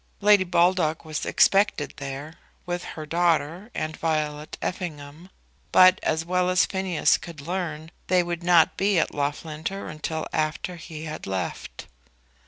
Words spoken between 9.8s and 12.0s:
until after he had left it.